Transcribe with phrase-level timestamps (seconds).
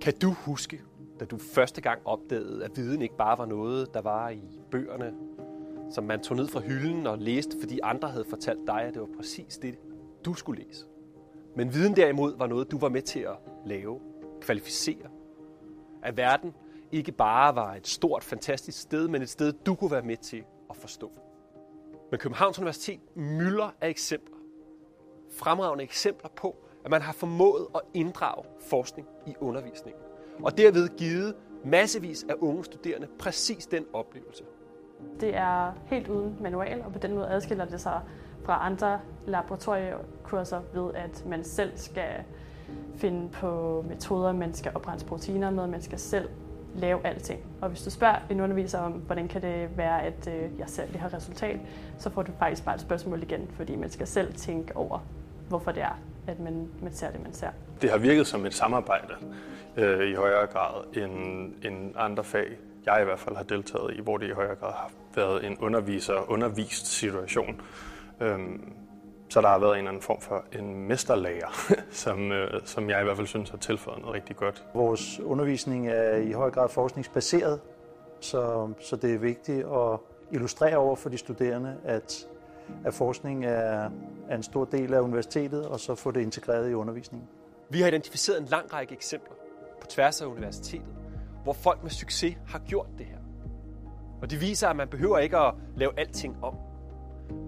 [0.00, 0.82] Kan du huske,
[1.20, 5.14] da du første gang opdagede, at viden ikke bare var noget, der var i bøgerne,
[5.90, 9.02] som man tog ned fra hylden og læste, fordi andre havde fortalt dig, at det
[9.02, 9.78] var præcis det,
[10.24, 10.86] du skulle læse.
[11.56, 13.36] Men viden derimod var noget, du var med til at
[13.66, 14.00] lave,
[14.40, 15.08] kvalificere.
[16.02, 16.54] At verden
[16.92, 20.44] ikke bare var et stort, fantastisk sted, men et sted, du kunne være med til
[20.70, 21.12] at forstå.
[22.10, 24.36] Men Københavns Universitet mylder af eksempler.
[25.30, 30.02] Fremragende eksempler på, at man har formået at inddrage forskning i undervisningen.
[30.42, 34.44] Og derved givet massevis af unge studerende præcis den oplevelse.
[35.20, 38.00] Det er helt uden manual, og på den måde adskiller det sig
[38.44, 42.10] fra andre laboratoriekurser ved, at man selv skal
[42.96, 46.28] finde på metoder, man skal oprense proteiner med, man skal selv
[46.74, 47.40] lave alting.
[47.60, 50.96] Og hvis du spørger en underviser om, hvordan kan det være, at øh, jeg selv
[50.96, 51.60] har resultat,
[51.98, 54.98] så får du faktisk bare et spørgsmål igen, fordi man skal selv tænke over,
[55.48, 55.98] hvorfor det er,
[56.28, 57.48] at man, man ser det, man ser.
[57.82, 59.14] Det har virket som et samarbejde
[59.76, 62.46] øh, i højere grad end, end andre fag,
[62.86, 65.58] jeg i hvert fald har deltaget i, hvor det i højere grad har været en
[65.58, 67.60] underviser-undervist situation.
[68.20, 68.72] Øhm,
[69.28, 73.00] så der har været en eller anden form for en mesterlager, som, øh, som jeg
[73.00, 74.64] i hvert fald synes har tilføjet noget rigtig godt.
[74.74, 77.60] Vores undervisning er i høj grad forskningsbaseret,
[78.20, 79.98] så, så det er vigtigt at
[80.32, 82.26] illustrere over for de studerende, at,
[82.84, 83.90] at forskning er,
[84.28, 87.28] er en stor del af universitetet, og så få det integreret i undervisningen.
[87.70, 89.34] Vi har identificeret en lang række eksempler
[89.80, 90.94] på tværs af universitetet,
[91.42, 93.18] hvor folk med succes har gjort det her.
[94.22, 96.54] Og det viser, at man behøver ikke at lave alting om.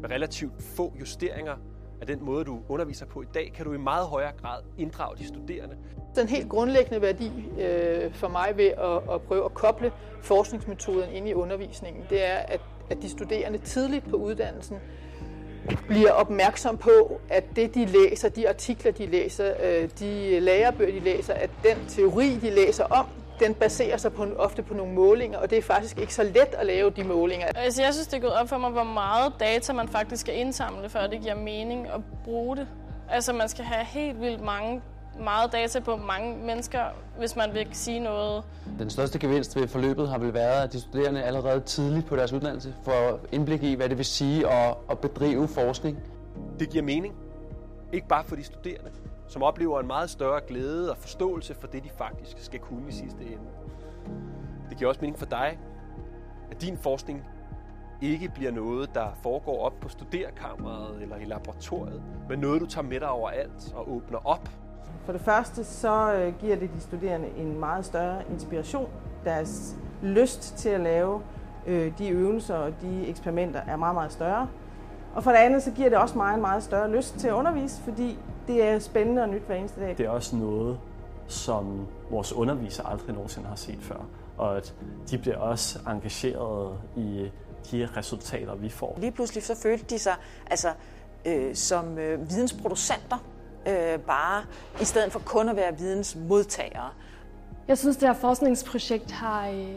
[0.00, 1.56] Med relativt få justeringer
[2.00, 5.16] af den måde, du underviser på i dag, kan du i meget højere grad inddrage
[5.16, 5.76] de studerende.
[6.16, 11.28] Den helt grundlæggende værdi øh, for mig ved at, at prøve at koble forskningsmetoden ind
[11.28, 12.60] i undervisningen, det er, at,
[12.90, 14.76] at de studerende tidligt på uddannelsen
[15.88, 21.00] bliver opmærksom på, at det de læser, de artikler de læser, øh, de lærebøger de
[21.00, 23.06] læser, at den teori de læser om,
[23.40, 26.54] den baserer sig på, ofte på nogle målinger, og det er faktisk ikke så let
[26.58, 27.46] at lave de målinger.
[27.46, 30.36] Altså, jeg synes, det er gået op for mig, hvor meget data man faktisk skal
[30.36, 32.66] indsamle, før det giver mening at bruge det.
[33.10, 34.82] Altså, man skal have helt vildt mange
[35.20, 36.80] meget data på mange mennesker,
[37.18, 38.44] hvis man vil sige noget.
[38.78, 42.32] Den største gevinst ved forløbet har vel været, at de studerende allerede tidligt på deres
[42.32, 45.98] uddannelse får indblik i, hvad det vil sige at, at bedrive forskning.
[46.58, 47.14] Det giver mening.
[47.92, 48.90] Ikke bare for de studerende,
[49.28, 52.92] som oplever en meget større glæde og forståelse for det, de faktisk skal kunne i
[52.92, 53.48] sidste ende.
[54.70, 55.58] Det giver også mening for dig,
[56.50, 57.24] at din forskning
[58.02, 62.86] ikke bliver noget, der foregår op på studerkammeret eller i laboratoriet, men noget, du tager
[62.86, 64.48] med dig overalt og åbner op.
[65.04, 68.88] For det første så øh, giver det de studerende en meget større inspiration.
[69.24, 71.22] Deres lyst til at lave
[71.66, 74.48] øh, de øvelser og de eksperimenter er meget, meget større.
[75.14, 77.34] Og for det andet så giver det også mig en meget større lyst til at
[77.34, 79.98] undervise, fordi det er spændende og nyt hver eneste dag.
[79.98, 80.78] Det er også noget,
[81.26, 84.06] som vores undervisere aldrig nogensinde har set før.
[84.36, 84.74] Og at
[85.10, 87.30] de bliver også engageret i
[87.70, 88.96] de resultater, vi får.
[89.00, 90.14] Lige pludselig så følte de sig
[90.50, 90.68] altså,
[91.26, 93.24] øh, som øh, vidensproducenter,
[93.66, 94.44] øh, bare
[94.80, 96.90] i stedet for kun at være vidensmodtagere.
[97.68, 99.76] Jeg synes, det her forskningsprojekt har, øh,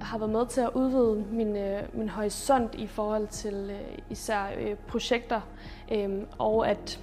[0.00, 4.46] har været med til at udvide min, øh, min horisont i forhold til øh, især
[4.58, 5.40] øh, projekter,
[5.92, 7.00] øh, og at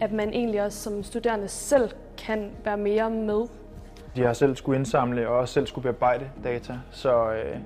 [0.00, 3.46] at man egentlig også som studerende selv kan være mere med.
[4.16, 7.56] De har selv skulle indsamle og også selv skulle bearbejde data, så, øh,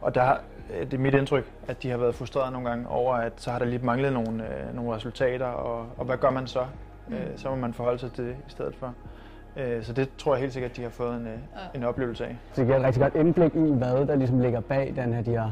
[0.00, 0.36] og der,
[0.80, 3.58] det er mit indtryk, at de har været frustreret nogle gange over, at så har
[3.58, 6.66] der lige manglet nogle, øh, nogle resultater, og, og hvad gør man så?
[7.08, 7.14] Mm.
[7.14, 8.94] Øh, så må man forholde sig til det i stedet for.
[9.56, 11.38] Øh, så det tror jeg helt sikkert, at de har fået en, øh,
[11.74, 12.36] en oplevelse af.
[12.52, 15.22] Så det giver et rigtig godt indblik i, hvad der ligesom ligger bag den her,
[15.22, 15.50] de her,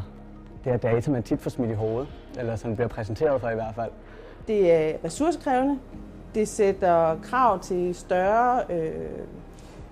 [0.64, 2.08] det her data, man tit får smidt i hovedet,
[2.38, 3.90] eller som bliver præsenteret for i hvert fald.
[4.48, 5.78] Det er ressourcekrævende,
[6.34, 8.90] det sætter krav til større øh,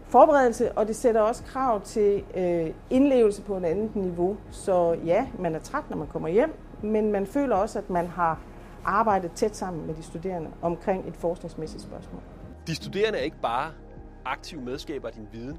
[0.08, 4.36] forberedelse, og det sætter også krav til øh, indlevelse på et andet niveau.
[4.50, 8.06] Så ja, man er træt, når man kommer hjem, men man føler også, at man
[8.06, 8.38] har
[8.84, 12.22] arbejde tæt sammen med de studerende omkring et forskningsmæssigt spørgsmål.
[12.66, 13.72] De studerende er ikke bare
[14.24, 15.58] aktive medskaber af din viden.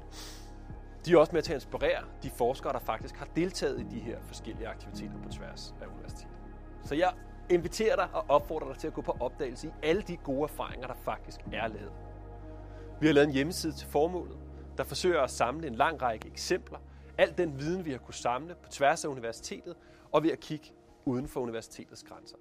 [1.06, 4.00] De er også med til at inspirere de forskere, der faktisk har deltaget i de
[4.00, 6.36] her forskellige aktiviteter på tværs af universitetet.
[6.84, 7.12] Så jeg
[7.50, 10.86] inviterer dig og opfordrer dig til at gå på opdagelse i alle de gode erfaringer,
[10.86, 11.92] der faktisk er lavet.
[13.00, 14.38] Vi har lavet en hjemmeside til formålet,
[14.78, 16.78] der forsøger at samle en lang række eksempler,
[17.18, 19.74] al den viden, vi har kunne samle på tværs af universitetet,
[20.12, 20.72] og ved at kigge
[21.04, 22.36] uden for universitetets grænser.